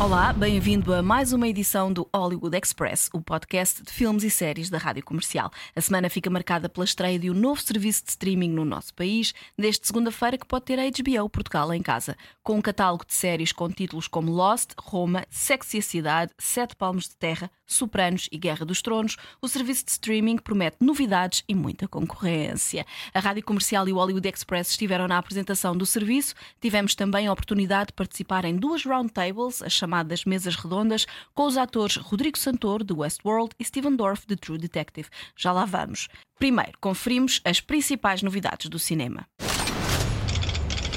Olá, 0.00 0.32
bem-vindo 0.32 0.92
a 0.92 1.00
mais 1.00 1.32
uma 1.32 1.46
edição 1.46 1.92
do 1.92 2.08
Hollywood 2.12 2.58
Express, 2.58 3.08
o 3.12 3.20
podcast 3.20 3.80
de 3.80 3.92
filmes 3.92 4.24
e 4.24 4.28
séries 4.28 4.68
da 4.68 4.76
Rádio 4.76 5.04
Comercial. 5.04 5.52
A 5.74 5.80
semana 5.80 6.10
fica 6.10 6.28
marcada 6.28 6.68
pela 6.68 6.84
estreia 6.84 7.16
de 7.16 7.30
um 7.30 7.34
novo 7.34 7.60
serviço 7.60 8.02
de 8.02 8.10
streaming 8.10 8.50
no 8.50 8.64
nosso 8.64 8.92
país, 8.92 9.32
desde 9.56 9.86
segunda-feira 9.86 10.36
que 10.36 10.46
pode 10.46 10.64
ter 10.64 10.80
a 10.80 10.82
HBO 10.82 11.30
Portugal 11.30 11.72
em 11.72 11.80
casa, 11.80 12.16
com 12.42 12.56
um 12.56 12.60
catálogo 12.60 13.06
de 13.06 13.14
séries 13.14 13.52
com 13.52 13.70
títulos 13.70 14.08
como 14.08 14.32
Lost, 14.32 14.72
Roma, 14.76 15.24
Sexy 15.30 15.78
a 15.78 15.82
Cidade, 15.82 16.32
Sete 16.38 16.74
Palmos 16.74 17.08
de 17.08 17.16
Terra, 17.16 17.48
Sopranos 17.64 18.28
e 18.30 18.36
Guerra 18.36 18.66
dos 18.66 18.82
Tronos, 18.82 19.16
o 19.40 19.48
serviço 19.48 19.84
de 19.84 19.92
streaming 19.92 20.38
promete 20.38 20.76
novidades 20.80 21.44
e 21.48 21.54
muita 21.54 21.88
concorrência. 21.88 22.84
A 23.14 23.20
Rádio 23.20 23.44
Comercial 23.44 23.88
e 23.88 23.92
o 23.92 23.96
Hollywood 23.96 24.28
Express 24.28 24.70
estiveram 24.70 25.08
na 25.08 25.18
apresentação 25.18 25.76
do 25.76 25.86
serviço. 25.86 26.34
Tivemos 26.60 26.94
também 26.94 27.26
a 27.26 27.32
oportunidade 27.32 27.86
de 27.86 27.94
participar 27.94 28.44
em 28.44 28.56
duas 28.56 28.84
roundtables, 28.84 29.62
as 29.62 29.72
chamadas 29.84 30.24
mesas 30.24 30.56
redondas, 30.56 31.06
com 31.34 31.46
os 31.46 31.58
atores 31.58 31.96
Rodrigo 31.96 32.38
Santoro, 32.38 32.82
de 32.82 32.94
Westworld, 32.94 33.50
e 33.60 33.64
Steven 33.64 33.94
Dorff, 33.94 34.26
de 34.26 34.34
True 34.34 34.58
Detective. 34.58 35.08
Já 35.36 35.52
lá 35.52 35.66
vamos. 35.66 36.08
Primeiro, 36.38 36.72
conferimos 36.80 37.40
as 37.44 37.60
principais 37.60 38.22
novidades 38.22 38.68
do 38.68 38.78
cinema. 38.78 39.26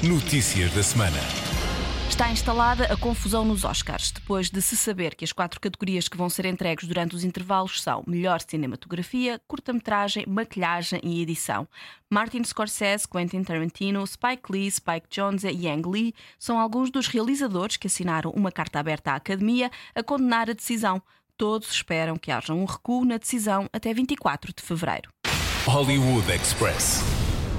Notícias 0.02 0.72
da 0.72 0.82
semana. 0.82 1.47
Está 2.08 2.30
instalada 2.32 2.84
a 2.86 2.96
confusão 2.96 3.44
nos 3.44 3.64
Oscars, 3.64 4.10
depois 4.10 4.50
de 4.50 4.62
se 4.62 4.76
saber 4.76 5.14
que 5.14 5.24
as 5.24 5.30
quatro 5.30 5.60
categorias 5.60 6.08
que 6.08 6.16
vão 6.16 6.28
ser 6.30 6.46
entregues 6.46 6.88
durante 6.88 7.14
os 7.14 7.22
intervalos 7.22 7.82
são 7.82 8.02
melhor 8.06 8.40
cinematografia, 8.40 9.40
curta-metragem, 9.46 10.24
maquilhagem 10.26 11.00
e 11.04 11.20
edição. 11.20 11.68
Martin 12.10 12.42
Scorsese, 12.42 13.06
Quentin 13.06 13.44
Tarantino, 13.44 14.04
Spike 14.06 14.50
Lee, 14.50 14.70
Spike 14.70 15.06
Jonze 15.10 15.48
e 15.48 15.68
Ang 15.68 15.86
Lee 15.86 16.14
são 16.38 16.58
alguns 16.58 16.90
dos 16.90 17.06
realizadores 17.06 17.76
que 17.76 17.86
assinaram 17.86 18.30
uma 18.30 18.50
carta 18.50 18.80
aberta 18.80 19.12
à 19.12 19.16
Academia 19.16 19.70
a 19.94 20.02
condenar 20.02 20.48
a 20.50 20.54
decisão. 20.54 21.00
Todos 21.36 21.70
esperam 21.70 22.16
que 22.16 22.32
haja 22.32 22.52
um 22.52 22.64
recuo 22.64 23.04
na 23.04 23.18
decisão 23.18 23.68
até 23.72 23.92
24 23.92 24.52
de 24.56 24.62
fevereiro. 24.62 25.10
Hollywood 25.66 26.32
Express. 26.32 27.02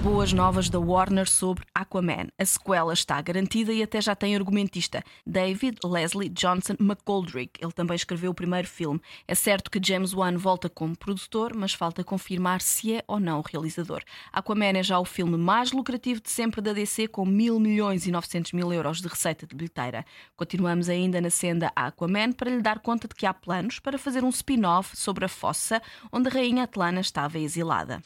Boas 0.02 0.32
novas 0.32 0.70
da 0.70 0.80
Warner 0.80 1.30
sobre 1.30 1.66
Aquaman. 1.76 2.30
A 2.38 2.46
sequela 2.46 2.94
está 2.94 3.22
garantida 3.22 3.74
e 3.74 3.84
até 3.84 4.00
já 4.00 4.16
tem 4.16 4.34
argumentista, 4.34 5.04
David 5.28 5.78
Leslie 5.84 6.30
Johnson 6.30 6.76
McGoldrick. 6.80 7.60
Ele 7.62 7.74
também 7.74 7.96
escreveu 7.96 8.32
o 8.32 8.34
primeiro 8.34 8.66
filme. 8.66 9.02
É 9.28 9.36
certo 9.36 9.70
que 9.70 9.86
James 9.86 10.14
Wan 10.14 10.38
volta 10.38 10.70
como 10.70 10.96
produtor, 10.96 11.54
mas 11.54 11.74
falta 11.74 12.02
confirmar 12.02 12.62
se 12.62 12.94
é 12.94 13.04
ou 13.08 13.20
não 13.20 13.40
o 13.40 13.44
realizador. 13.44 14.02
Aquaman 14.32 14.78
é 14.78 14.84
já 14.84 14.98
o 14.98 15.04
filme 15.04 15.38
mais 15.38 15.74
lucrativo 15.74 16.22
de 16.22 16.30
sempre 16.30 16.62
da 16.62 16.72
DC, 16.72 17.10
com 17.10 17.26
mil 17.26 17.60
milhões 17.60 18.08
e 18.08 18.12
900 18.12 18.54
mil 18.54 18.72
euros 18.72 19.02
de 19.02 19.08
receita 19.10 19.46
de 19.46 19.54
bilheteira. 19.54 20.06
Continuamos 20.38 20.88
ainda 20.88 21.20
na 21.20 21.30
senda 21.30 21.74
Aquaman 21.76 22.32
para 22.32 22.50
lhe 22.50 22.62
dar 22.62 22.80
conta 22.80 23.06
de 23.06 23.16
que 23.16 23.26
há 23.26 23.34
planos 23.34 23.80
para 23.80 23.98
fazer 23.98 24.24
um 24.24 24.30
spin-off 24.30 24.96
sobre 24.96 25.26
a 25.26 25.30
fossa 25.30 25.82
onde 26.10 26.30
a 26.30 26.32
rainha 26.32 26.64
Atlana 26.64 27.02
estava 27.02 27.38
exilada. 27.38 28.02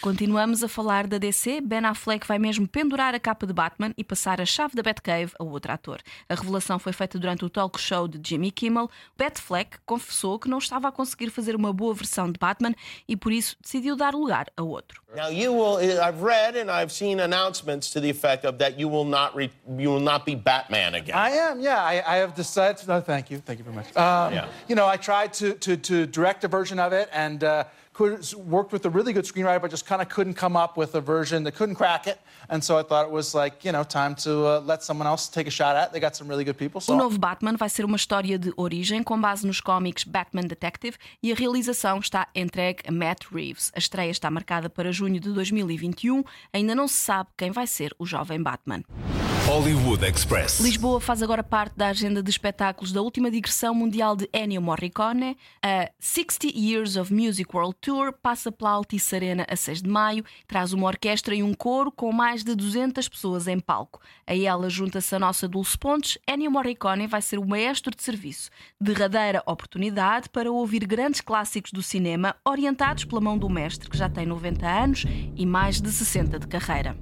Continuamos 0.00 0.64
a 0.64 0.68
falar 0.68 1.06
da 1.06 1.18
DC. 1.18 1.60
Ben 1.60 1.84
Affleck 1.84 2.26
vai 2.26 2.38
mesmo 2.38 2.66
pendurar 2.66 3.14
a 3.14 3.20
capa 3.20 3.46
de 3.46 3.52
Batman 3.52 3.92
e 3.98 4.02
passar 4.02 4.40
a 4.40 4.46
chave 4.46 4.74
da 4.74 4.82
Batcave 4.82 5.32
a 5.38 5.44
outro 5.44 5.70
ator. 5.70 5.98
A 6.26 6.34
revelação 6.34 6.78
foi 6.78 6.94
feita 6.94 7.18
durante 7.18 7.44
o 7.44 7.50
talk 7.50 7.78
show 7.78 8.08
de 8.08 8.18
Jimmy 8.26 8.50
Kimmel. 8.50 8.88
Batfleck 9.18 9.76
confessou 9.84 10.38
que 10.38 10.48
não 10.48 10.56
estava 10.56 10.88
a 10.88 10.92
conseguir 10.92 11.28
fazer 11.28 11.54
uma 11.54 11.70
boa 11.70 11.92
versão 11.92 12.32
de 12.32 12.38
Batman 12.38 12.72
e 13.06 13.14
por 13.14 13.30
isso 13.30 13.54
decidiu 13.60 13.94
dar 13.94 14.14
lugar 14.14 14.46
a 14.56 14.62
outro. 14.62 15.02
Now 15.14 15.30
you 15.30 15.52
will. 15.52 15.78
I've 15.78 16.24
read 16.24 16.56
and 16.56 16.70
I've 16.70 16.90
seen 16.92 17.20
announcements 17.20 17.90
to 17.90 18.00
the 18.00 18.08
effect 18.08 18.46
of 18.46 18.56
that 18.58 18.80
you 18.80 18.88
will 18.88 19.04
not 19.04 19.36
re, 19.36 19.50
you 19.68 19.90
will 19.90 20.00
not 20.02 20.24
be 20.24 20.34
Batman 20.34 20.94
again. 20.94 21.14
I 21.14 21.30
am, 21.32 21.60
yeah. 21.60 21.84
I, 21.84 22.02
I 22.06 22.20
have 22.20 22.32
decided. 22.34 22.88
No, 22.88 23.02
thank 23.02 23.30
you, 23.30 23.42
thank 23.44 23.58
you 23.58 23.64
very 23.64 23.76
much. 23.76 23.94
Um, 23.96 24.32
Yeah. 24.32 24.46
You 24.66 24.76
know, 24.76 24.86
I 24.86 24.96
tried 24.96 25.34
to, 25.34 25.52
to, 25.54 25.76
to 25.76 26.06
direct 26.06 26.42
a 26.44 26.48
version 26.48 26.78
of 26.78 26.94
it 26.94 27.10
and 27.12 27.44
uh, 27.44 27.64
could, 28.00 28.34
worked 28.56 28.72
with 28.72 28.84
a 28.86 28.90
really 28.90 29.12
good 29.12 29.26
screenwriter, 29.26 29.60
but 29.60 29.70
just 29.70 29.86
kind 29.86 30.00
of 30.00 30.08
couldn't 30.08 30.34
come 30.34 30.56
up 30.56 30.76
with 30.76 30.94
a 30.94 31.00
version 31.00 31.44
that 31.44 31.54
couldn't 31.54 31.74
crack 31.74 32.06
it. 32.06 32.18
And 32.48 32.64
so 32.64 32.78
I 32.78 32.82
thought 32.82 33.06
it 33.06 33.12
was 33.12 33.34
like, 33.34 33.64
you 33.64 33.72
know, 33.72 33.84
time 33.84 34.14
to 34.24 34.30
uh, 34.46 34.60
let 34.60 34.82
someone 34.82 35.06
else 35.06 35.28
take 35.28 35.46
a 35.46 35.50
shot 35.50 35.76
at. 35.76 35.92
They 35.92 36.00
got 36.00 36.16
some 36.16 36.26
really 36.28 36.44
good 36.44 36.56
people. 36.56 36.80
So 36.80 36.94
O 36.94 36.96
novo 36.96 37.18
Batman 37.18 37.56
vai 37.56 37.68
ser 37.68 37.84
uma 37.84 37.96
história 37.96 38.38
de 38.38 38.52
origem 38.56 39.02
com 39.02 39.20
base 39.20 39.46
nos 39.46 39.60
cómics 39.60 40.04
Batman 40.04 40.46
Detective 40.46 40.96
e 41.22 41.30
a 41.30 41.34
realização 41.34 41.98
está 41.98 42.26
entregue 42.34 42.82
a 42.88 42.92
Matt 42.92 43.26
Reeves. 43.30 43.70
A 43.74 43.78
estreia 43.78 44.10
está 44.10 44.30
marcada 44.30 44.70
para 44.70 44.90
junho 44.90 45.20
de 45.20 45.30
2021. 45.30 46.24
Ainda 46.52 46.74
não 46.74 46.88
se 46.88 46.94
sabe 46.94 47.28
quem 47.36 47.50
vai 47.50 47.66
ser 47.66 47.94
o 47.98 48.06
jovem 48.06 48.42
Batman. 48.42 48.82
Hollywood 49.50 50.06
Express. 50.06 50.60
Lisboa 50.60 51.00
faz 51.00 51.24
agora 51.24 51.42
parte 51.42 51.76
da 51.76 51.88
agenda 51.88 52.22
de 52.22 52.30
espetáculos 52.30 52.92
da 52.92 53.02
última 53.02 53.28
digressão 53.32 53.74
mundial 53.74 54.14
de 54.14 54.30
Ennio 54.32 54.62
Morricone. 54.62 55.36
A 55.60 55.90
60 55.98 56.56
Years 56.56 56.94
of 56.94 57.12
Music 57.12 57.50
World 57.52 57.74
Tour 57.80 58.12
passa 58.12 58.52
pela 58.52 58.70
Altice 58.70 59.12
Arena 59.16 59.44
a 59.50 59.56
6 59.56 59.82
de 59.82 59.90
maio, 59.90 60.24
traz 60.46 60.72
uma 60.72 60.86
orquestra 60.86 61.34
e 61.34 61.42
um 61.42 61.52
coro 61.52 61.90
com 61.90 62.12
mais 62.12 62.44
de 62.44 62.54
200 62.54 63.08
pessoas 63.08 63.48
em 63.48 63.58
palco. 63.58 64.00
A 64.24 64.36
ela 64.36 64.70
junta-se 64.70 65.16
a 65.16 65.18
nossa 65.18 65.48
Dulce 65.48 65.76
Pontes. 65.76 66.16
Ennio 66.28 66.52
Morricone 66.52 67.08
vai 67.08 67.20
ser 67.20 67.40
o 67.40 67.44
maestro 67.44 67.92
de 67.92 68.04
serviço. 68.04 68.50
Derradeira 68.80 69.42
oportunidade 69.44 70.28
para 70.28 70.52
ouvir 70.52 70.86
grandes 70.86 71.20
clássicos 71.20 71.72
do 71.72 71.82
cinema 71.82 72.36
orientados 72.44 73.04
pela 73.04 73.20
mão 73.20 73.36
do 73.36 73.50
mestre, 73.50 73.90
que 73.90 73.98
já 73.98 74.08
tem 74.08 74.24
90 74.24 74.64
anos 74.64 75.04
e 75.34 75.44
mais 75.44 75.80
de 75.80 75.90
60 75.90 76.38
de 76.38 76.46
carreira. 76.46 76.96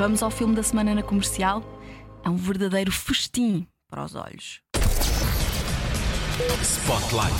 Vamos 0.00 0.22
ao 0.22 0.30
filme 0.30 0.54
da 0.54 0.62
semana 0.62 0.94
na 0.94 1.02
comercial. 1.02 1.62
É 2.24 2.30
um 2.30 2.34
verdadeiro 2.34 2.90
festim 2.90 3.66
para 3.86 4.02
os 4.02 4.14
olhos. 4.14 4.62
Spotlight. 6.62 7.34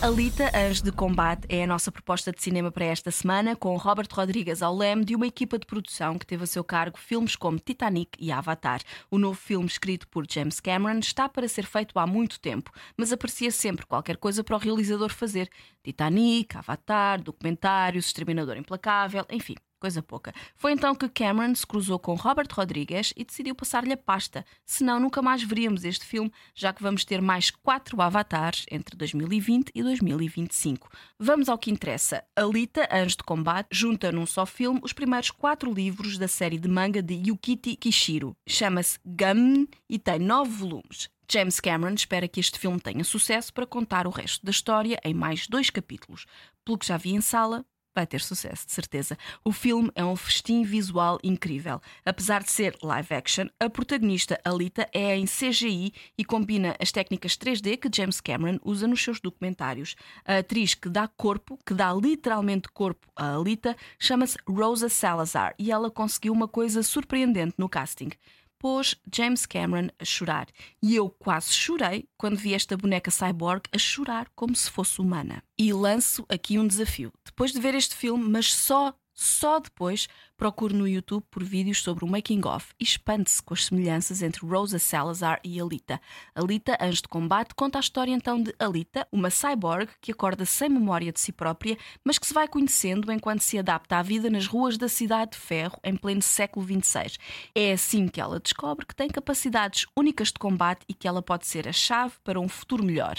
Alita, 0.00 0.48
Anjo 0.56 0.84
de 0.84 0.92
Combate, 0.92 1.44
é 1.48 1.64
a 1.64 1.66
nossa 1.66 1.90
proposta 1.90 2.30
de 2.30 2.40
cinema 2.40 2.70
para 2.70 2.84
esta 2.84 3.10
semana, 3.10 3.56
com 3.56 3.76
Robert 3.76 4.06
Rodrigues 4.12 4.62
ao 4.62 4.76
leme 4.76 5.04
de 5.04 5.16
uma 5.16 5.26
equipa 5.26 5.58
de 5.58 5.66
produção 5.66 6.16
que 6.16 6.24
teve 6.24 6.44
a 6.44 6.46
seu 6.46 6.62
cargo 6.62 6.98
filmes 6.98 7.34
como 7.34 7.58
Titanic 7.58 8.16
e 8.20 8.30
Avatar. 8.30 8.80
O 9.10 9.18
novo 9.18 9.36
filme, 9.36 9.66
escrito 9.66 10.06
por 10.06 10.24
James 10.30 10.60
Cameron, 10.60 11.00
está 11.00 11.28
para 11.28 11.48
ser 11.48 11.66
feito 11.66 11.98
há 11.98 12.06
muito 12.06 12.38
tempo, 12.38 12.70
mas 12.96 13.12
aparecia 13.12 13.50
sempre 13.50 13.84
qualquer 13.86 14.18
coisa 14.18 14.44
para 14.44 14.54
o 14.54 14.60
realizador 14.60 15.12
fazer. 15.12 15.50
Titanic, 15.82 16.56
Avatar, 16.56 17.20
documentários, 17.20 18.06
Exterminador 18.06 18.56
Implacável, 18.56 19.26
enfim. 19.28 19.56
Coisa 19.78 20.02
pouca. 20.02 20.32
Foi 20.54 20.72
então 20.72 20.94
que 20.94 21.08
Cameron 21.08 21.54
se 21.54 21.66
cruzou 21.66 21.98
com 21.98 22.14
Robert 22.14 22.48
Rodrigues 22.50 23.12
e 23.14 23.24
decidiu 23.24 23.54
passar-lhe 23.54 23.92
a 23.92 23.96
pasta. 23.96 24.44
Senão 24.64 24.98
nunca 24.98 25.20
mais 25.20 25.42
veríamos 25.42 25.84
este 25.84 26.04
filme, 26.06 26.32
já 26.54 26.72
que 26.72 26.82
vamos 26.82 27.04
ter 27.04 27.20
mais 27.20 27.50
quatro 27.50 28.00
avatares 28.00 28.64
entre 28.70 28.96
2020 28.96 29.70
e 29.74 29.82
2025. 29.82 30.88
Vamos 31.18 31.50
ao 31.50 31.58
que 31.58 31.70
interessa. 31.70 32.24
Alita, 32.34 32.88
Anjo 32.90 33.18
de 33.18 33.24
Combate, 33.24 33.68
junta 33.70 34.10
num 34.10 34.24
só 34.24 34.46
filme 34.46 34.80
os 34.82 34.94
primeiros 34.94 35.30
quatro 35.30 35.72
livros 35.72 36.16
da 36.16 36.26
série 36.26 36.58
de 36.58 36.68
manga 36.68 37.02
de 37.02 37.14
Yukiti 37.14 37.76
Kishiro. 37.76 38.34
Chama-se 38.48 38.98
Gum 39.04 39.66
e 39.90 39.98
tem 39.98 40.18
nove 40.18 40.52
volumes. 40.52 41.10
James 41.30 41.58
Cameron 41.58 41.94
espera 41.94 42.28
que 42.28 42.40
este 42.40 42.58
filme 42.58 42.80
tenha 42.80 43.02
sucesso 43.02 43.52
para 43.52 43.66
contar 43.66 44.06
o 44.06 44.10
resto 44.10 44.44
da 44.44 44.50
história 44.50 44.98
em 45.04 45.12
mais 45.12 45.48
dois 45.48 45.70
capítulos. 45.70 46.24
Pelo 46.64 46.78
que 46.78 46.86
já 46.86 46.96
vi 46.96 47.14
em 47.14 47.20
sala, 47.20 47.64
vai 47.96 48.06
ter 48.06 48.20
sucesso, 48.20 48.66
de 48.66 48.72
certeza. 48.72 49.16
O 49.42 49.50
filme 49.50 49.90
é 49.94 50.04
um 50.04 50.14
festim 50.14 50.62
visual 50.62 51.18
incrível. 51.24 51.80
Apesar 52.04 52.42
de 52.42 52.52
ser 52.52 52.76
live 52.82 53.14
action, 53.14 53.46
a 53.58 53.70
protagonista 53.70 54.38
Alita 54.44 54.86
é 54.92 55.16
em 55.16 55.24
CGI 55.24 55.92
e 56.16 56.24
combina 56.24 56.76
as 56.78 56.92
técnicas 56.92 57.32
3D 57.32 57.78
que 57.78 57.90
James 57.92 58.20
Cameron 58.20 58.58
usa 58.62 58.86
nos 58.86 59.02
seus 59.02 59.18
documentários. 59.18 59.96
A 60.26 60.38
atriz 60.38 60.74
que 60.74 60.90
dá 60.90 61.08
corpo, 61.08 61.58
que 61.64 61.72
dá 61.72 61.92
literalmente 61.94 62.68
corpo 62.68 63.08
a 63.16 63.34
Alita, 63.34 63.74
chama-se 63.98 64.36
Rosa 64.46 64.90
Salazar 64.90 65.54
e 65.58 65.72
ela 65.72 65.90
conseguiu 65.90 66.34
uma 66.34 66.46
coisa 66.46 66.82
surpreendente 66.82 67.54
no 67.56 67.68
casting 67.68 68.10
pôs 68.58 68.94
James 69.14 69.46
Cameron 69.46 69.88
a 69.98 70.04
chorar. 70.04 70.48
E 70.82 70.94
eu 70.94 71.08
quase 71.10 71.52
chorei 71.52 72.08
quando 72.16 72.36
vi 72.36 72.54
esta 72.54 72.76
boneca 72.76 73.10
cyborg 73.10 73.62
a 73.72 73.78
chorar 73.78 74.28
como 74.34 74.54
se 74.54 74.70
fosse 74.70 75.00
humana. 75.00 75.42
E 75.58 75.72
lanço 75.72 76.24
aqui 76.28 76.58
um 76.58 76.66
desafio. 76.66 77.12
Depois 77.24 77.52
de 77.52 77.60
ver 77.60 77.74
este 77.74 77.94
filme, 77.94 78.28
mas 78.28 78.52
só 78.52 78.94
só 79.16 79.58
depois 79.58 80.06
procure 80.36 80.74
no 80.74 80.86
YouTube 80.86 81.24
por 81.30 81.42
vídeos 81.42 81.82
sobre 81.82 82.04
o 82.04 82.08
making 82.08 82.42
of 82.46 82.66
e 82.78 82.84
espante-se 82.84 83.42
com 83.42 83.54
as 83.54 83.64
semelhanças 83.64 84.20
entre 84.20 84.46
Rosa 84.46 84.78
Salazar 84.78 85.40
e 85.42 85.58
Alita. 85.58 85.98
Alita, 86.34 86.76
anjo 86.78 87.02
de 87.02 87.08
combate, 87.08 87.54
conta 87.54 87.78
a 87.78 87.80
história 87.80 88.12
então 88.12 88.42
de 88.42 88.54
Alita, 88.58 89.08
uma 89.10 89.30
cyborg 89.30 89.88
que 90.02 90.12
acorda 90.12 90.44
sem 90.44 90.68
memória 90.68 91.10
de 91.10 91.18
si 91.18 91.32
própria, 91.32 91.78
mas 92.04 92.18
que 92.18 92.26
se 92.26 92.34
vai 92.34 92.46
conhecendo 92.46 93.10
enquanto 93.10 93.40
se 93.40 93.58
adapta 93.58 93.96
à 93.96 94.02
vida 94.02 94.28
nas 94.28 94.46
ruas 94.46 94.76
da 94.76 94.88
cidade 94.88 95.32
de 95.32 95.38
ferro 95.38 95.78
em 95.82 95.96
pleno 95.96 96.20
século 96.20 96.66
XXVI. 96.66 97.16
É 97.54 97.72
assim 97.72 98.08
que 98.08 98.20
ela 98.20 98.38
descobre 98.38 98.84
que 98.84 98.94
tem 98.94 99.08
capacidades 99.08 99.86
únicas 99.96 100.28
de 100.28 100.38
combate 100.38 100.84
e 100.86 100.92
que 100.92 101.08
ela 101.08 101.22
pode 101.22 101.46
ser 101.46 101.66
a 101.66 101.72
chave 101.72 102.14
para 102.22 102.38
um 102.38 102.48
futuro 102.48 102.84
melhor 102.84 103.16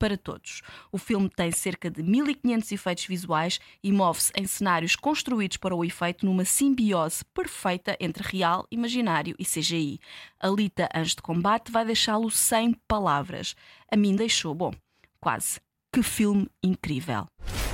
para 0.00 0.16
todos. 0.16 0.62
O 0.90 0.96
filme 0.96 1.28
tem 1.28 1.52
cerca 1.52 1.90
de 1.90 2.02
1500 2.02 2.72
efeitos 2.72 3.04
visuais 3.04 3.60
e 3.84 3.92
move-se 3.92 4.32
em 4.34 4.46
cenários 4.46 4.96
construídos 4.96 5.58
para 5.58 5.74
o 5.74 5.84
efeito 5.84 6.24
numa 6.24 6.44
simbiose 6.46 7.22
perfeita 7.34 7.96
entre 8.00 8.26
real, 8.26 8.66
imaginário 8.70 9.36
e 9.38 9.44
CGI. 9.44 10.00
Alita 10.40 10.88
Anjo 10.94 11.16
de 11.16 11.22
Combate 11.22 11.70
vai 11.70 11.84
deixá-lo 11.84 12.30
sem 12.30 12.72
palavras. 12.88 13.54
A 13.92 13.96
mim 13.96 14.16
deixou, 14.16 14.54
bom, 14.54 14.72
quase. 15.20 15.60
Que 15.92 16.02
filme 16.02 16.48
incrível. 16.62 17.26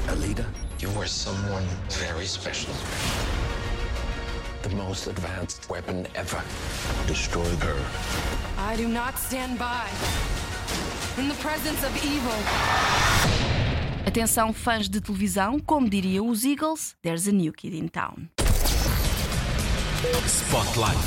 Alita, 0.09 0.51
you 0.81 0.91
are 0.99 1.09
someone 1.09 1.65
very 1.91 2.27
special. 2.27 2.75
The 4.63 4.75
most 4.75 5.07
advanced 5.07 5.69
weapon 5.71 6.07
ever. 6.17 6.43
Destroy 7.07 7.45
her. 7.45 7.77
I 8.59 8.75
do 8.77 8.89
not 8.89 9.17
stand 9.17 9.59
by 9.59 9.87
Atenção, 14.07 14.53
fãs 14.53 14.87
de 14.87 15.01
televisão, 15.01 15.59
como 15.59 15.89
diriam 15.89 16.29
os 16.29 16.45
Eagles, 16.45 16.95
there's 17.01 17.27
a 17.27 17.33
new 17.33 17.55
kid 17.55 17.75
in 17.75 17.89
town. 17.89 18.29
Spotlight. 20.27 20.99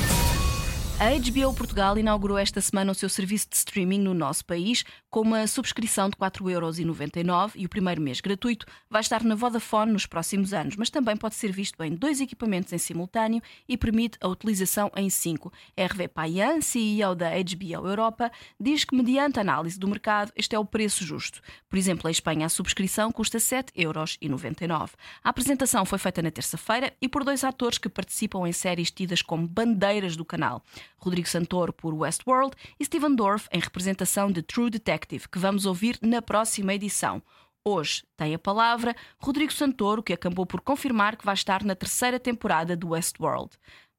A 0.98 1.16
HBO 1.16 1.54
Portugal 1.54 1.96
inaugurou 1.96 2.36
esta 2.36 2.60
semana 2.60 2.90
o 2.90 2.94
seu 2.94 3.08
serviço 3.08 3.48
de 3.48 3.56
streaming 3.56 4.00
no 4.00 4.12
nosso 4.12 4.44
país 4.44 4.84
com 5.10 5.22
uma 5.22 5.44
subscrição 5.48 6.08
de 6.08 6.16
4,99€ 6.16 7.52
e 7.56 7.66
o 7.66 7.68
primeiro 7.68 8.00
mês 8.00 8.20
gratuito 8.20 8.64
vai 8.88 9.00
estar 9.00 9.24
na 9.24 9.34
Vodafone 9.34 9.92
nos 9.92 10.06
próximos 10.06 10.54
anos, 10.54 10.76
mas 10.76 10.88
também 10.88 11.16
pode 11.16 11.34
ser 11.34 11.50
visto 11.50 11.82
em 11.82 11.94
dois 11.94 12.20
equipamentos 12.20 12.72
em 12.72 12.78
simultâneo 12.78 13.42
e 13.68 13.76
permite 13.76 14.16
a 14.20 14.28
utilização 14.28 14.90
em 14.96 15.10
cinco. 15.10 15.52
Hervé 15.76 16.06
Payan, 16.06 16.60
CEO 16.60 17.16
da 17.16 17.30
HBO 17.30 17.88
Europa, 17.88 18.30
diz 18.58 18.84
que 18.84 18.94
mediante 18.94 19.40
análise 19.40 19.78
do 19.78 19.88
mercado 19.88 20.32
este 20.36 20.54
é 20.54 20.58
o 20.58 20.64
preço 20.64 21.04
justo. 21.04 21.40
Por 21.68 21.76
exemplo, 21.76 22.08
em 22.08 22.12
Espanha 22.12 22.46
a 22.46 22.48
subscrição 22.48 23.10
custa 23.10 23.38
7,99€. 23.38 24.90
A 25.24 25.28
apresentação 25.28 25.84
foi 25.84 25.98
feita 25.98 26.22
na 26.22 26.30
terça-feira 26.30 26.92
e 27.02 27.08
por 27.08 27.24
dois 27.24 27.42
atores 27.42 27.78
que 27.78 27.88
participam 27.88 28.46
em 28.46 28.52
séries 28.52 28.92
tidas 28.92 29.22
como 29.22 29.48
bandeiras 29.48 30.14
do 30.14 30.24
canal. 30.24 30.62
Rodrigo 30.98 31.28
Santoro 31.28 31.72
por 31.72 31.94
Westworld 31.94 32.54
e 32.78 32.84
Steven 32.84 33.14
Dorff 33.16 33.48
em 33.50 33.58
representação 33.58 34.30
de 34.30 34.42
True 34.42 34.70
Detective, 34.70 34.99
que 35.06 35.38
vamos 35.38 35.66
ouvir 35.66 35.98
na 36.02 36.20
próxima 36.22 36.74
edição. 36.74 37.22
Hoje 37.64 38.02
tem 38.16 38.34
a 38.34 38.38
palavra 38.38 38.94
Rodrigo 39.18 39.52
Santoro, 39.52 40.02
que 40.02 40.12
acabou 40.12 40.46
por 40.46 40.60
confirmar 40.60 41.16
que 41.16 41.24
vai 41.24 41.34
estar 41.34 41.62
na 41.64 41.74
terceira 41.74 42.18
temporada 42.18 42.76
do 42.76 42.90
Westworld. 42.90 43.50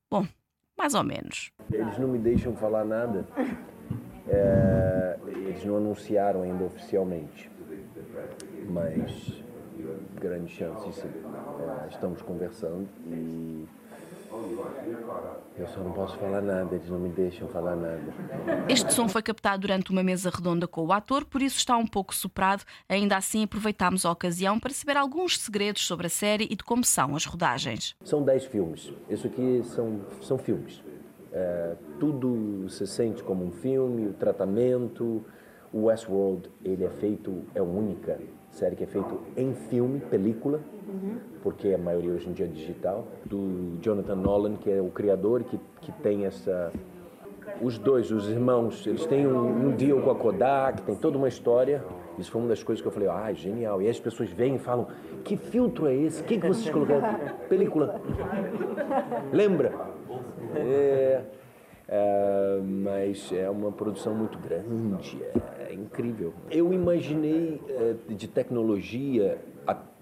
Bom, 0.09 0.27
mais 0.77 0.95
ou 0.95 1.03
menos. 1.03 1.51
Eles 1.71 1.97
não 1.97 2.07
me 2.07 2.17
deixam 2.17 2.55
falar 2.55 2.83
nada. 2.83 3.27
É, 4.27 5.19
eles 5.27 5.63
não 5.63 5.77
anunciaram 5.77 6.41
ainda 6.41 6.63
oficialmente. 6.63 7.51
Mas 8.69 9.41
grande 10.19 10.51
chance, 10.51 10.91
sim. 10.93 11.07
É, 11.07 11.87
estamos 11.89 12.21
conversando 12.21 12.87
e 13.07 13.67
eu 15.57 15.67
só 15.67 15.81
não 15.81 15.91
posso 15.91 16.17
falar 16.17 16.41
nada, 16.41 16.75
eles 16.75 16.89
não 16.89 16.99
me 16.99 17.09
deixam 17.09 17.47
falar 17.49 17.75
nada. 17.75 18.01
Este 18.69 18.93
som 18.93 19.07
foi 19.07 19.21
captado 19.21 19.61
durante 19.61 19.91
uma 19.91 20.01
mesa 20.01 20.29
redonda 20.29 20.67
com 20.67 20.85
o 20.85 20.93
ator, 20.93 21.25
por 21.25 21.41
isso 21.41 21.57
está 21.57 21.77
um 21.77 21.85
pouco 21.85 22.15
soprado. 22.15 22.63
Ainda 22.87 23.17
assim, 23.17 23.43
aproveitámos 23.43 24.05
a 24.05 24.11
ocasião 24.11 24.59
para 24.59 24.71
saber 24.71 24.97
alguns 24.97 25.37
segredos 25.37 25.85
sobre 25.85 26.07
a 26.07 26.09
série 26.09 26.47
e 26.49 26.55
de 26.55 26.63
como 26.63 26.83
são 26.83 27.15
as 27.15 27.25
rodagens. 27.25 27.95
São 28.03 28.23
10 28.23 28.45
filmes. 28.45 28.91
Isso 29.09 29.27
aqui 29.27 29.61
são, 29.65 30.01
são 30.21 30.37
filmes. 30.37 30.81
É, 31.31 31.75
tudo 31.99 32.67
se 32.69 32.87
sente 32.87 33.21
como 33.23 33.45
um 33.45 33.51
filme, 33.51 34.07
o 34.07 34.13
tratamento. 34.13 35.23
O 35.73 35.85
Westworld, 35.85 36.49
ele 36.65 36.83
é 36.83 36.89
feito, 36.89 37.43
é 37.55 37.61
única 37.61 38.19
série 38.51 38.75
que 38.75 38.83
é 38.83 38.87
feito 38.87 39.21
em 39.37 39.53
filme, 39.53 40.01
película, 40.01 40.59
uhum. 40.91 41.17
porque 41.41 41.69
a 41.69 41.77
maioria 41.77 42.11
hoje 42.11 42.29
em 42.29 42.33
dia 42.33 42.45
é 42.45 42.49
digital, 42.49 43.07
do 43.25 43.77
Jonathan 43.81 44.15
Nolan, 44.15 44.55
que 44.55 44.69
é 44.69 44.81
o 44.81 44.89
criador 44.89 45.43
que, 45.43 45.59
que 45.81 45.91
tem 45.91 46.25
essa... 46.25 46.71
Os 47.61 47.77
dois, 47.77 48.11
os 48.11 48.29
irmãos, 48.29 48.85
eles 48.87 49.05
têm 49.05 49.27
um, 49.27 49.67
um 49.67 49.71
deal 49.71 49.99
com 50.01 50.11
a 50.11 50.15
Kodak, 50.15 50.81
tem 50.83 50.95
toda 50.95 51.17
uma 51.17 51.27
história. 51.27 51.83
Isso 52.17 52.31
foi 52.31 52.41
uma 52.41 52.47
das 52.47 52.63
coisas 52.63 52.81
que 52.81 52.87
eu 52.87 52.91
falei, 52.91 53.09
ah, 53.09 53.31
genial. 53.33 53.81
E 53.81 53.85
aí 53.85 53.91
as 53.91 53.99
pessoas 53.99 54.29
vêm 54.29 54.55
e 54.55 54.59
falam, 54.59 54.87
que 55.23 55.35
filtro 55.35 55.87
é 55.87 55.95
esse? 55.95 56.21
O 56.21 56.25
que, 56.25 56.39
que 56.39 56.47
vocês 56.47 56.69
colocaram? 56.69 57.19
Película. 57.49 58.01
Lembra? 59.31 59.73
É... 60.55 61.21
Uh, 61.91 62.63
mas 62.63 63.33
é 63.33 63.49
uma 63.49 63.69
produção 63.69 64.15
muito 64.15 64.37
grande, 64.37 65.21
é, 65.21 65.71
é 65.71 65.73
incrível. 65.73 66.33
Eu 66.49 66.71
imaginei 66.71 67.59
uh, 67.67 68.13
de 68.13 68.29
tecnologia, 68.29 69.37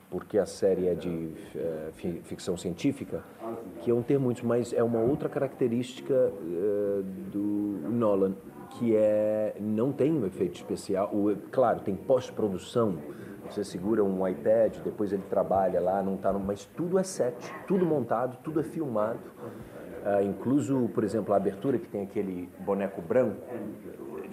porque 0.10 0.38
a 0.38 0.46
série 0.46 0.88
é 0.88 0.96
de 0.96 1.10
uh, 1.10 2.24
ficção 2.24 2.58
científica, 2.58 3.24
que 3.82 3.90
iam 3.90 4.02
ter 4.02 4.18
muitos, 4.20 4.44
mas 4.44 4.74
é 4.74 4.84
uma 4.84 5.00
outra 5.00 5.30
característica 5.30 6.32
do 7.32 7.90
Nolan, 7.90 8.34
que 8.72 8.96
é 8.96 9.56
não 9.60 9.92
tem 9.92 10.12
um 10.12 10.26
efeito 10.26 10.56
especial. 10.56 11.12
Claro, 11.52 11.82
tem 11.82 11.96
pós-produção. 11.96 12.98
Você 13.50 13.64
segura 13.64 14.04
um 14.04 14.28
iPad, 14.28 14.78
depois 14.84 15.12
ele 15.12 15.24
trabalha 15.28 15.82
lá, 15.82 16.04
não 16.04 16.16
está, 16.16 16.32
mas 16.34 16.66
tudo 16.66 17.00
é 17.00 17.04
set, 17.04 17.36
tudo 17.68 17.86
montado, 17.86 18.38
tudo 18.44 18.60
é 18.60 18.64
filmado. 18.64 19.20
Uh, 20.00 20.24
incluso, 20.24 20.90
por 20.94 21.04
exemplo, 21.04 21.34
a 21.34 21.38
abertura 21.38 21.78
que 21.78 21.88
tem 21.88 22.04
aquele 22.04 22.48
boneco 22.60 23.02
branco 23.02 23.42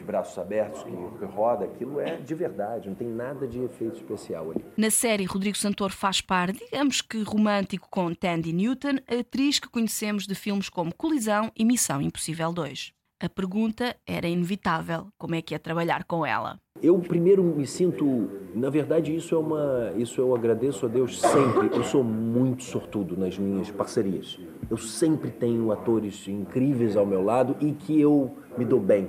braços 0.07 0.39
abertos 0.39 0.83
que, 0.85 1.25
roda, 1.25 1.65
aquilo 1.65 2.01
é 2.01 2.17
de 2.17 2.35
verdade, 2.35 2.89
não 2.89 2.95
tem 2.95 3.09
nada 3.09 3.47
de 3.47 3.63
efeito 3.63 3.97
especial 3.97 4.51
ali. 4.51 4.65
Na 4.77 4.91
série, 4.91 5.25
Rodrigo 5.25 5.57
Santoro 5.57 5.93
faz 5.93 6.21
par, 6.21 6.53
digamos 6.53 7.03
que 7.03 7.23
romântico, 7.23 7.89
com 7.91 8.15
Tandy 8.15 8.53
Newton, 8.53 8.99
atriz 9.09 9.59
que 9.59 9.69
conhecemos 9.69 10.27
de 10.27 10.35
filmes 10.35 10.69
como 10.69 10.95
Colisão 10.95 11.51
e 11.57 11.65
Missão 11.65 12.01
Impossível 12.01 12.53
2. 12.53 12.97
A 13.19 13.31
pergunta 13.31 13.97
era 14.07 14.29
inevitável: 14.29 15.09
como 15.17 15.35
é 15.35 15.41
que 15.41 15.55
é 15.55 15.59
trabalhar 15.59 16.05
com 16.05 16.25
ela? 16.25 16.61
Eu 16.83 16.99
primeiro 16.99 17.43
me 17.43 17.67
sinto, 17.67 18.29
na 18.55 18.69
verdade, 18.69 19.15
isso 19.15 19.35
é 19.35 19.39
uma, 19.39 19.93
isso 19.97 20.21
eu 20.21 20.35
agradeço 20.35 20.85
a 20.85 20.89
Deus 20.89 21.19
sempre. 21.19 21.71
Eu 21.75 21.83
sou 21.83 22.05
muito 22.05 22.63
sortudo 22.63 23.17
nas 23.17 23.39
minhas 23.39 23.71
parcerias. 23.71 24.39
Eu 24.69 24.77
sempre 24.77 25.31
tenho 25.31 25.73
atores 25.73 26.29
incríveis 26.29 26.95
ao 26.95 27.07
meu 27.07 27.25
lado 27.25 27.57
e 27.59 27.73
que 27.73 27.99
eu 27.99 28.37
me 28.59 28.67
dou 28.67 28.81
bem. 28.81 29.09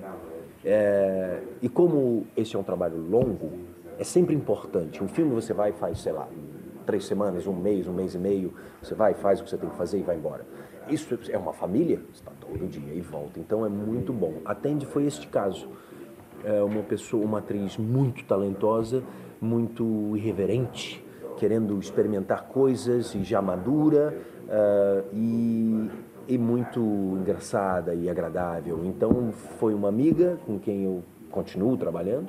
É, 0.69 1.39
e 1.61 1.69
como 1.69 2.27
esse 2.35 2.53
é 2.53 2.59
um 2.59 2.63
trabalho 2.63 2.97
longo, 2.97 3.53
é 3.97 4.03
sempre 4.03 4.35
importante. 4.35 5.01
Um 5.01 5.07
filme 5.07 5.33
você 5.33 5.53
vai 5.53 5.69
e 5.69 5.73
faz, 5.73 6.01
sei 6.01 6.11
lá, 6.11 6.27
três 6.85 7.05
semanas, 7.05 7.47
um 7.47 7.53
mês, 7.53 7.87
um 7.87 7.93
mês 7.93 8.15
e 8.15 8.17
meio, 8.17 8.53
você 8.81 8.93
vai, 8.93 9.13
faz 9.13 9.39
o 9.39 9.45
que 9.45 9.49
você 9.49 9.57
tem 9.57 9.69
que 9.69 9.77
fazer 9.77 9.99
e 9.99 10.03
vai 10.03 10.17
embora. 10.17 10.45
Isso 10.89 11.17
é 11.29 11.37
uma 11.37 11.53
família, 11.53 12.01
está 12.13 12.31
todo 12.41 12.67
dia 12.67 12.93
e 12.93 12.99
volta, 12.99 13.39
então 13.39 13.65
é 13.65 13.69
muito 13.69 14.11
bom. 14.11 14.41
Atende 14.43 14.85
foi 14.85 15.05
este 15.05 15.27
caso. 15.27 15.69
É 16.43 16.61
uma 16.61 16.83
pessoa, 16.83 17.23
uma 17.23 17.39
atriz 17.39 17.77
muito 17.77 18.25
talentosa, 18.25 19.03
muito 19.39 20.17
irreverente, 20.17 21.03
querendo 21.37 21.79
experimentar 21.79 22.43
coisas 22.43 23.15
e 23.15 23.23
já 23.23 23.41
madura 23.41 24.17
uh, 24.47 25.05
e, 25.13 25.89
e 26.27 26.37
muito 26.37 26.79
engraçada 27.19 27.93
e 27.93 28.09
agradável. 28.09 28.81
Então 28.83 29.31
foi 29.31 29.73
uma 29.73 29.87
amiga 29.87 30.37
com 30.45 30.59
quem 30.59 30.83
eu 30.83 31.03
continuo 31.31 31.77
trabalhando 31.77 32.27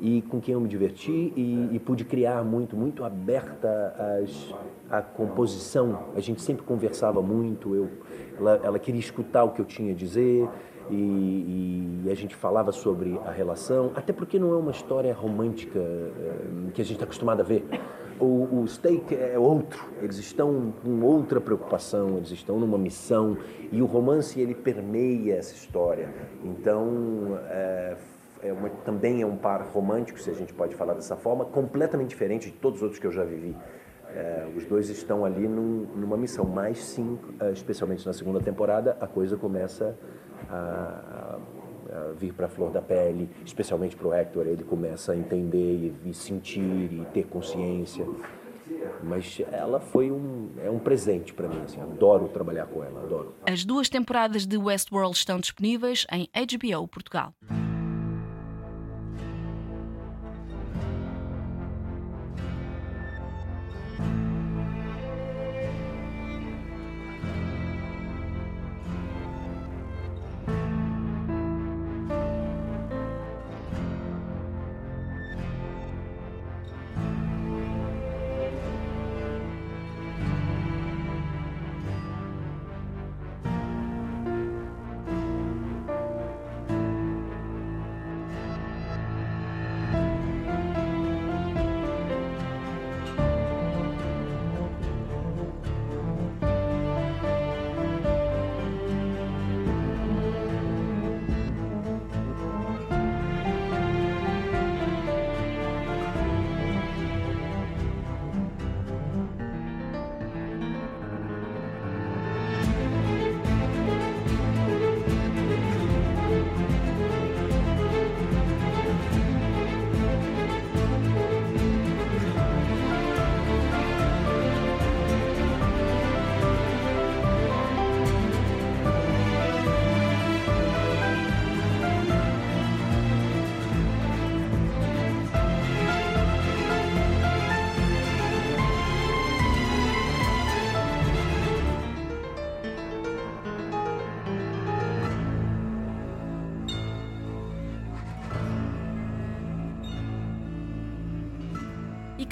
e 0.00 0.22
com 0.22 0.40
quem 0.40 0.54
eu 0.54 0.60
me 0.60 0.68
diverti 0.68 1.32
e, 1.36 1.68
e 1.72 1.78
pude 1.78 2.04
criar 2.04 2.42
muito, 2.42 2.76
muito 2.76 3.04
aberta 3.04 3.94
as, 4.22 4.54
a 4.90 5.02
composição. 5.02 6.04
A 6.16 6.20
gente 6.20 6.40
sempre 6.40 6.64
conversava 6.64 7.20
muito, 7.20 7.74
eu, 7.74 7.88
ela, 8.38 8.60
ela 8.64 8.78
queria 8.78 9.00
escutar 9.00 9.44
o 9.44 9.50
que 9.50 9.60
eu 9.60 9.64
tinha 9.64 9.92
a 9.92 9.94
dizer 9.94 10.48
e, 10.90 12.02
e, 12.04 12.10
a 12.10 12.14
gente 12.14 12.34
falava 12.34 12.72
sobre 12.72 13.20
a 13.24 13.30
relação, 13.30 13.92
até 13.94 14.12
porque 14.12 14.38
não 14.38 14.52
é 14.52 14.56
uma 14.56 14.72
história 14.72 15.12
romântica 15.14 15.78
eh, 15.78 16.70
que 16.74 16.80
a 16.80 16.84
gente 16.84 16.94
está 16.94 17.04
acostumado 17.04 17.40
a 17.40 17.44
ver. 17.44 17.64
O, 18.20 18.60
o 18.60 18.68
Steak 18.68 19.14
é 19.14 19.38
outro, 19.38 19.82
eles 20.02 20.18
estão 20.18 20.74
com 20.84 21.00
outra 21.00 21.40
preocupação, 21.40 22.18
eles 22.18 22.30
estão 22.30 22.60
numa 22.60 22.76
missão 22.76 23.38
e 23.72 23.80
o 23.80 23.86
romance 23.86 24.38
ele 24.38 24.54
permeia 24.54 25.36
essa 25.36 25.54
história. 25.54 26.12
Então 26.44 27.38
é, 27.48 27.96
é 28.42 28.52
uma, 28.52 28.68
também 28.68 29.22
é 29.22 29.26
um 29.26 29.36
par 29.36 29.62
romântico, 29.62 30.20
se 30.20 30.28
a 30.28 30.34
gente 30.34 30.52
pode 30.52 30.74
falar 30.74 30.92
dessa 30.92 31.16
forma, 31.16 31.46
completamente 31.46 32.10
diferente 32.10 32.50
de 32.50 32.56
todos 32.56 32.78
os 32.78 32.82
outros 32.82 33.00
que 33.00 33.06
eu 33.06 33.12
já 33.12 33.24
vivi. 33.24 33.56
É, 34.14 34.46
os 34.54 34.66
dois 34.66 34.90
estão 34.90 35.24
ali 35.24 35.48
num, 35.48 35.86
numa 35.94 36.16
missão, 36.16 36.44
mas 36.44 36.78
sim, 36.84 37.18
é, 37.40 37.52
especialmente 37.52 38.04
na 38.04 38.12
segunda 38.12 38.40
temporada, 38.40 38.96
a 39.00 39.06
coisa 39.06 39.36
começa 39.36 39.96
a, 40.48 41.36
a 41.36 41.59
vir 42.16 42.32
para 42.32 42.46
a 42.46 42.48
flor 42.48 42.70
da 42.70 42.82
pele, 42.82 43.28
especialmente 43.44 43.96
para 43.96 44.08
o 44.08 44.14
Hector, 44.14 44.46
ele 44.46 44.64
começa 44.64 45.12
a 45.12 45.16
entender 45.16 45.94
e, 46.04 46.14
sentir 46.14 46.60
e 46.60 47.06
ter 47.12 47.26
consciência. 47.26 48.06
Mas 49.02 49.40
ela 49.50 49.80
foi 49.80 50.10
um, 50.10 50.50
é 50.62 50.70
um 50.70 50.78
presente 50.78 51.32
para 51.32 51.48
mim, 51.48 51.60
assim, 51.64 51.80
adoro 51.80 52.28
trabalhar 52.28 52.66
com 52.66 52.82
ela, 52.82 53.02
adoro. 53.02 53.34
As 53.46 53.64
duas 53.64 53.88
temporadas 53.88 54.46
de 54.46 54.56
Westworld 54.56 55.16
estão 55.16 55.38
disponíveis 55.38 56.06
em 56.12 56.28
HBO 56.34 56.86
Portugal. 56.88 57.34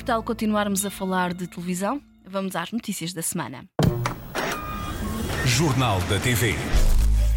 Tal 0.09 0.23
continuarmos 0.23 0.87
a 0.87 0.91
falar 0.91 1.35
de 1.35 1.47
televisão? 1.47 2.01
Vamos 2.25 2.57
às 2.57 2.73
notícias 2.73 3.13
da 3.13 3.21
semana. 3.21 3.69
Jornal 5.45 6.01
da 6.09 6.19
TV. 6.19 6.55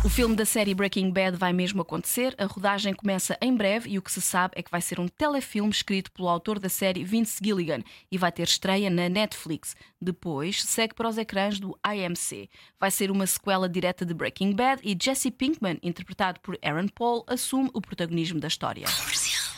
O 0.05 0.09
filme 0.09 0.37
da 0.37 0.45
série 0.45 0.73
Breaking 0.73 1.11
Bad 1.11 1.35
vai 1.35 1.51
mesmo 1.51 1.81
acontecer. 1.81 2.33
A 2.37 2.45
rodagem 2.45 2.93
começa 2.93 3.37
em 3.41 3.53
breve 3.53 3.89
e 3.89 3.97
o 3.97 4.01
que 4.01 4.09
se 4.09 4.21
sabe 4.21 4.53
é 4.55 4.63
que 4.63 4.71
vai 4.71 4.79
ser 4.79 5.01
um 5.01 5.09
telefilme 5.09 5.69
escrito 5.69 6.13
pelo 6.13 6.29
autor 6.29 6.59
da 6.59 6.69
série 6.69 7.03
Vince 7.03 7.39
Gilligan 7.43 7.83
e 8.09 8.17
vai 8.17 8.31
ter 8.31 8.43
estreia 8.43 8.89
na 8.89 9.09
Netflix. 9.09 9.75
Depois 10.01 10.63
segue 10.63 10.93
para 10.93 11.09
os 11.09 11.17
ecrãs 11.17 11.59
do 11.59 11.77
IMC. 11.85 12.49
Vai 12.79 12.89
ser 12.89 13.11
uma 13.11 13.27
sequela 13.27 13.67
direta 13.67 14.05
de 14.05 14.13
Breaking 14.13 14.55
Bad 14.55 14.81
e 14.81 14.97
Jesse 14.97 15.29
Pinkman, 15.29 15.77
interpretado 15.83 16.39
por 16.39 16.57
Aaron 16.63 16.87
Paul, 16.87 17.25
assume 17.27 17.69
o 17.73 17.81
protagonismo 17.81 18.39
da 18.39 18.47
história. 18.47 18.85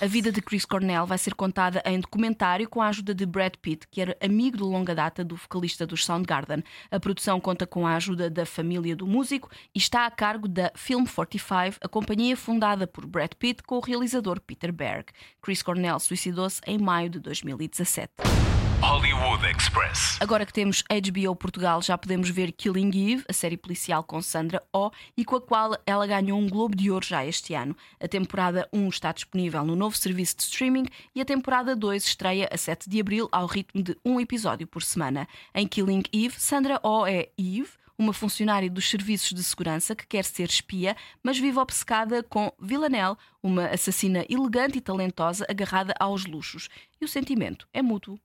A 0.02 0.08
vida 0.08 0.32
de 0.32 0.42
Chris 0.42 0.66
Cornell 0.66 1.06
vai 1.06 1.18
ser 1.18 1.34
contada 1.34 1.82
em 1.86 2.00
documentário 2.00 2.68
com 2.68 2.82
a 2.82 2.88
ajuda 2.88 3.14
de 3.14 3.26
Brad 3.26 3.54
Pitt, 3.62 3.88
que 3.90 4.02
era 4.02 4.18
amigo 4.22 4.58
de 4.58 4.64
longa 4.64 4.94
data 4.94 5.24
do 5.24 5.36
vocalista 5.36 5.86
dos 5.86 6.04
Soundgarden. 6.04 6.64
A 6.92 7.00
produção 7.00 7.40
conta 7.40 7.66
com 7.66 7.88
a 7.88 7.96
ajuda 7.96 8.30
da 8.30 8.46
família 8.46 8.96
do 8.96 9.08
músico 9.08 9.50
e 9.74 9.78
está 9.78 10.06
a 10.06 10.12
cargo 10.12 10.48
da 10.48 10.72
Film 10.76 11.06
45, 11.06 11.78
a 11.82 11.88
companhia 11.88 12.36
fundada 12.36 12.88
por 12.88 13.06
Brad 13.06 13.32
Pitt 13.38 13.64
com 13.64 13.78
o 13.78 13.82
realizador 13.82 14.42
Peter 14.42 14.74
Berg. 14.74 15.06
Chris 15.42 15.62
Cornell 15.62 16.00
suicidou-se 16.00 16.60
em 16.66 16.78
maio 16.78 17.10
de 17.10 17.20
2017. 17.20 18.52
Hollywood 18.84 19.50
Express. 19.50 20.18
Agora 20.20 20.46
que 20.46 20.52
temos 20.52 20.84
HBO 20.84 21.34
Portugal, 21.38 21.82
já 21.82 21.98
podemos 21.98 22.30
ver 22.30 22.52
Killing 22.52 22.90
Eve, 22.90 23.24
a 23.30 23.32
série 23.32 23.56
policial 23.56 24.04
com 24.04 24.22
Sandra 24.22 24.62
Oh 24.74 24.92
e 25.16 25.24
com 25.24 25.38
a 25.38 25.42
qual 25.42 25.78
ela 25.86 26.06
ganhou 26.06 26.38
um 26.38 26.50
Globo 26.50 26.75
de 26.75 26.92
Ouro 26.92 27.06
já 27.06 27.25
este 27.25 27.54
ano. 27.54 27.78
A 27.98 28.10
temporada 28.10 28.68
1 28.74 28.90
está 28.90 29.13
disponível 29.13 29.63
no 29.63 29.74
novo 29.74 29.96
serviço 29.96 30.36
de 30.36 30.44
streaming 30.44 30.86
e 31.16 31.22
a 31.22 31.25
temporada 31.25 31.78
2 31.78 32.04
estreia 32.04 32.50
a 32.52 32.58
7 32.58 32.90
de 32.90 33.00
abril 33.00 33.30
ao 33.32 33.46
ritmo 33.46 33.82
de 33.82 33.98
um 34.04 34.20
episódio 34.20 34.68
por 34.68 34.84
semana. 34.84 35.30
Em 35.56 35.66
Killing 35.66 36.04
Eve, 36.12 36.36
Sandra 36.38 36.78
Oh 36.84 37.08
é 37.08 37.30
Eve, 37.38 37.70
uma 38.03 38.13
funcionária 38.13 38.69
dos 38.69 38.89
serviços 38.89 39.33
de 39.33 39.41
segurança 39.43 39.95
que 39.95 40.05
quer 40.05 40.25
ser 40.25 40.50
espia, 40.50 40.95
mas 41.24 41.39
vive 41.39 41.57
obcecada 41.57 42.22
com 42.22 42.51
Villanelle, 42.62 43.15
uma 43.41 43.67
assassina 43.67 44.25
elegante 44.29 44.77
e 44.77 44.81
talentosa 44.81 45.45
agarrada 45.50 45.93
aos 46.00 46.25
luxos. 46.25 46.67
E 47.00 47.05
o 47.05 47.07
sentimento 47.07 47.65
é 47.74 47.81
mútuo. 47.81 48.19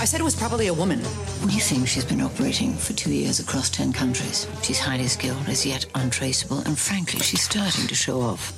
I 0.00 0.06
said 0.06 0.20
it 0.20 0.24
was 0.24 0.34
probably 0.34 0.68
a 0.68 0.74
woman. 0.74 0.98
We 1.46 1.58
think 1.58 1.88
she's 1.88 2.04
been 2.04 2.20
operating 2.20 2.76
for 2.76 2.92
two 2.94 3.10
years 3.10 3.40
across 3.40 3.70
ten 3.70 3.90
countries. 3.90 4.46
She's 4.62 4.78
highly 4.78 5.08
skilled, 5.08 5.48
as 5.48 5.64
yet 5.64 5.86
untraceable, 5.94 6.58
and 6.66 6.76
frankly, 6.76 7.20
she's 7.20 7.42
starting 7.42 7.86
to 7.86 7.94
show 7.94 8.20
off. 8.20 8.52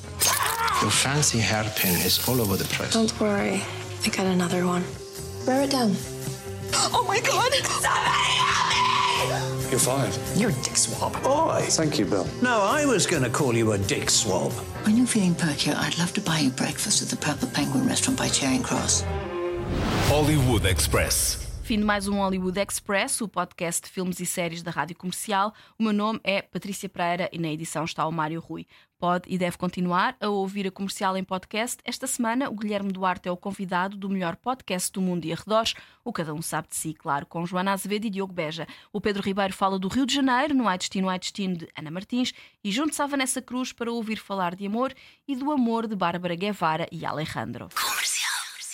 Your 0.82 0.90
fancy 0.90 1.38
hairpin 1.38 1.94
is 2.04 2.26
all 2.28 2.40
over 2.40 2.56
the 2.56 2.64
press. 2.74 2.94
Don't 2.94 3.12
worry, 3.20 3.62
I 4.04 4.08
got 4.08 4.26
another 4.26 4.66
one. 4.66 4.82
Wear 5.46 5.62
it 5.62 5.70
down. 5.70 5.94
Oh 6.92 7.04
my 7.06 7.20
god! 7.20 7.52
Somebody! 7.80 8.35
You're 9.70 9.80
fired. 9.80 10.16
You're 10.36 10.50
a 10.50 10.62
dick 10.62 10.76
swab. 10.76 11.20
Boy. 11.22 11.64
Thank 11.68 11.98
you, 11.98 12.04
Bill. 12.04 12.26
No, 12.42 12.60
I 12.62 12.86
was 12.86 13.06
going 13.06 13.22
to 13.22 13.30
call 13.30 13.54
you 13.54 13.72
a 13.72 13.78
dick 13.78 14.10
swab. 14.10 14.52
When 14.84 14.96
you're 14.96 15.06
feeling 15.06 15.34
perkier, 15.34 15.74
I'd 15.74 15.98
love 15.98 16.12
to 16.14 16.20
buy 16.20 16.38
you 16.38 16.50
breakfast 16.50 17.02
at 17.02 17.08
the 17.08 17.16
Purple 17.16 17.48
Penguin 17.48 17.86
restaurant 17.86 18.18
by 18.18 18.28
Charing 18.28 18.62
Cross. 18.62 19.04
Hollywood 20.08 20.64
Express. 20.64 21.45
Fim 21.66 21.80
de 21.80 21.84
mais 21.84 22.06
um 22.06 22.18
Hollywood 22.18 22.60
Express, 22.60 23.20
o 23.20 23.26
podcast 23.26 23.82
de 23.82 23.90
filmes 23.90 24.20
e 24.20 24.24
séries 24.24 24.62
da 24.62 24.70
Rádio 24.70 24.94
Comercial. 24.94 25.52
O 25.76 25.82
meu 25.82 25.92
nome 25.92 26.20
é 26.22 26.40
Patrícia 26.40 26.88
Pereira 26.88 27.28
e 27.32 27.40
na 27.40 27.48
edição 27.48 27.84
está 27.84 28.06
o 28.06 28.12
Mário 28.12 28.38
Rui. 28.38 28.68
Pode 29.00 29.24
e 29.26 29.36
deve 29.36 29.58
continuar 29.58 30.16
a 30.20 30.28
ouvir 30.28 30.68
a 30.68 30.70
comercial 30.70 31.16
em 31.16 31.24
podcast. 31.24 31.78
Esta 31.84 32.06
semana, 32.06 32.48
o 32.48 32.54
Guilherme 32.54 32.92
Duarte 32.92 33.28
é 33.28 33.32
o 33.32 33.36
convidado 33.36 33.96
do 33.96 34.08
melhor 34.08 34.36
podcast 34.36 34.92
do 34.92 35.02
mundo 35.02 35.24
e 35.24 35.32
arredores, 35.32 35.74
o 36.04 36.12
Cada 36.12 36.32
Um 36.32 36.40
Sabe 36.40 36.68
de 36.68 36.76
Si, 36.76 36.94
claro, 36.94 37.26
com 37.26 37.44
Joana 37.44 37.72
Azevedo 37.72 38.06
e 38.06 38.10
Diogo 38.10 38.32
Beja. 38.32 38.64
O 38.92 39.00
Pedro 39.00 39.20
Ribeiro 39.20 39.52
fala 39.52 39.76
do 39.76 39.88
Rio 39.88 40.06
de 40.06 40.14
Janeiro, 40.14 40.54
no 40.54 40.68
Ai 40.68 40.78
Destino, 40.78 41.08
Ai 41.08 41.18
Destino 41.18 41.56
de 41.56 41.68
Ana 41.76 41.90
Martins, 41.90 42.32
e 42.62 42.70
junto-se 42.70 43.02
à 43.02 43.06
Vanessa 43.06 43.42
Cruz 43.42 43.72
para 43.72 43.90
ouvir 43.90 44.18
falar 44.18 44.54
de 44.54 44.64
amor 44.64 44.94
e 45.26 45.34
do 45.34 45.50
amor 45.50 45.88
de 45.88 45.96
Bárbara 45.96 46.36
Guevara 46.36 46.86
e 46.92 47.04
Alejandro. 47.04 47.70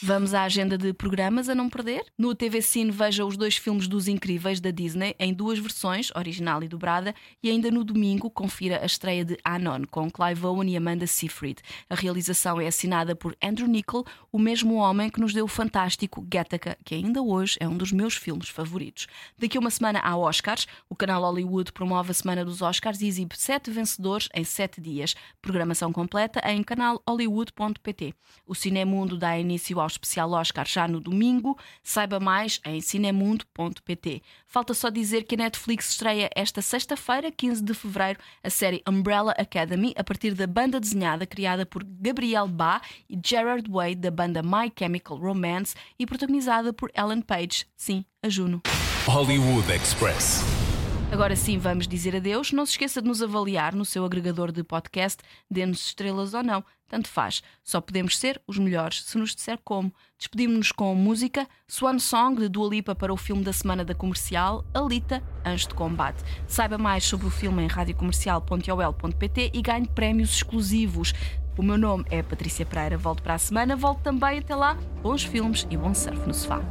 Vamos 0.04 0.34
à 0.34 0.42
agenda 0.42 0.76
de 0.76 0.92
programas 0.92 1.48
a 1.48 1.54
não 1.54 1.70
perder. 1.70 2.04
No 2.18 2.34
TV 2.34 2.60
Cine 2.60 2.90
veja 2.90 3.24
os 3.24 3.36
dois 3.36 3.56
filmes 3.56 3.86
dos 3.86 4.08
Incríveis 4.08 4.58
da 4.58 4.72
Disney 4.72 5.14
em 5.16 5.32
duas 5.32 5.60
versões, 5.60 6.10
original 6.16 6.60
e 6.60 6.66
dobrada, 6.66 7.14
e 7.40 7.48
ainda 7.48 7.70
no 7.70 7.84
domingo 7.84 8.28
confira 8.28 8.82
a 8.82 8.84
estreia 8.84 9.24
de 9.24 9.38
Anon 9.44 9.84
com 9.88 10.10
Clive 10.10 10.44
Owen 10.44 10.72
e 10.72 10.76
Amanda 10.76 11.06
Seyfried. 11.06 11.62
A 11.88 11.94
realização 11.94 12.60
é 12.60 12.66
assinada 12.66 13.14
por 13.14 13.36
Andrew 13.40 13.68
Niccol, 13.68 14.04
o 14.32 14.40
mesmo 14.40 14.74
homem 14.74 15.08
que 15.08 15.20
nos 15.20 15.32
deu 15.32 15.44
o 15.44 15.48
fantástico 15.48 16.20
Gattaca, 16.28 16.76
que 16.84 16.96
ainda 16.96 17.22
hoje 17.22 17.56
é 17.60 17.68
um 17.68 17.76
dos 17.76 17.92
meus 17.92 18.16
filmes 18.16 18.48
favoritos. 18.48 19.06
Daqui 19.38 19.56
a 19.56 19.60
uma 19.60 19.70
semana 19.70 20.00
há 20.00 20.16
Oscars. 20.16 20.66
O 20.90 20.96
canal 20.96 21.22
Hollywood 21.22 21.70
promove 21.70 22.10
a 22.10 22.14
semana 22.14 22.44
dos 22.44 22.60
Oscars 22.60 23.00
e 23.02 23.06
exibe 23.06 23.36
sete 23.38 23.70
vencedores 23.70 24.28
em 24.34 24.42
sete 24.42 24.80
dias. 24.80 25.14
Programação 25.40 25.92
completa 25.92 26.42
em 26.50 26.60
canal 26.64 27.00
hollywood.pt. 27.08 28.12
O 28.44 28.52
Cinemundo 28.52 29.16
dá 29.16 29.38
início 29.38 29.78
ao 29.78 29.91
especial 29.92 30.32
Oscar 30.32 30.66
já 30.66 30.88
no 30.88 31.00
domingo. 31.00 31.58
Saiba 31.82 32.18
mais 32.18 32.60
em 32.64 32.80
cinemundo.pt. 32.80 34.22
Falta 34.46 34.74
só 34.74 34.90
dizer 34.90 35.24
que 35.24 35.34
a 35.34 35.38
Netflix 35.38 35.90
estreia 35.90 36.30
esta 36.34 36.60
sexta-feira, 36.60 37.30
15 37.30 37.62
de 37.62 37.74
fevereiro, 37.74 38.18
a 38.42 38.50
série 38.50 38.82
Umbrella 38.88 39.32
Academy, 39.32 39.94
a 39.96 40.04
partir 40.04 40.34
da 40.34 40.46
banda 40.46 40.80
desenhada 40.80 41.26
criada 41.26 41.64
por 41.64 41.84
Gabriel 41.84 42.48
Ba 42.48 42.80
e 43.08 43.18
Gerard 43.24 43.68
Way, 43.68 43.94
da 43.94 44.10
banda 44.10 44.42
My 44.42 44.72
Chemical 44.76 45.16
Romance, 45.18 45.74
e 45.98 46.06
protagonizada 46.06 46.72
por 46.72 46.90
Ellen 46.94 47.22
Page. 47.22 47.66
Sim, 47.76 48.04
a 48.22 48.28
Juno. 48.28 48.62
Hollywood 49.06 49.70
Express. 49.72 50.71
Agora 51.12 51.36
sim, 51.36 51.58
vamos 51.58 51.86
dizer 51.86 52.16
adeus. 52.16 52.52
Não 52.52 52.64
se 52.64 52.72
esqueça 52.72 53.02
de 53.02 53.06
nos 53.06 53.20
avaliar 53.22 53.74
no 53.74 53.84
seu 53.84 54.02
agregador 54.02 54.50
de 54.50 54.64
podcast, 54.64 55.22
dê-nos 55.48 55.84
estrelas 55.84 56.32
ou 56.32 56.42
não. 56.42 56.64
Tanto 56.88 57.06
faz. 57.06 57.42
Só 57.62 57.82
podemos 57.82 58.18
ser 58.18 58.40
os 58.46 58.56
melhores 58.56 59.02
se 59.04 59.18
nos 59.18 59.34
disser 59.34 59.58
como. 59.62 59.92
Despedimos-nos 60.18 60.72
com 60.72 60.94
música 60.94 61.46
Swan 61.68 61.98
Song 61.98 62.40
de 62.40 62.48
Dua 62.48 62.70
Lipa 62.70 62.94
para 62.94 63.12
o 63.12 63.16
filme 63.18 63.44
da 63.44 63.52
semana 63.52 63.84
da 63.84 63.94
comercial 63.94 64.64
Alita, 64.72 65.22
Anjo 65.44 65.68
de 65.68 65.74
Combate. 65.74 66.24
Saiba 66.46 66.78
mais 66.78 67.04
sobre 67.04 67.26
o 67.26 67.30
filme 67.30 67.62
em 67.62 67.66
radiocomercial.ol.pt 67.66 69.50
e 69.52 69.60
ganhe 69.60 69.88
prémios 69.88 70.36
exclusivos. 70.36 71.12
O 71.58 71.62
meu 71.62 71.76
nome 71.76 72.06
é 72.08 72.22
Patrícia 72.22 72.64
Pereira. 72.64 72.96
Volto 72.96 73.22
para 73.22 73.34
a 73.34 73.38
semana. 73.38 73.76
Volto 73.76 74.00
também 74.00 74.38
até 74.38 74.56
lá. 74.56 74.78
Bons 75.02 75.22
filmes 75.22 75.66
e 75.70 75.76
bom 75.76 75.92
surf 75.92 76.26
no 76.26 76.32
sofá. 76.32 76.62